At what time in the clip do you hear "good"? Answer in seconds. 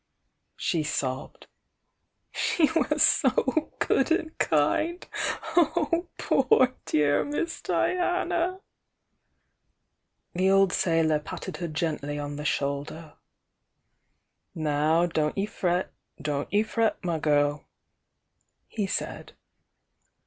3.77-4.09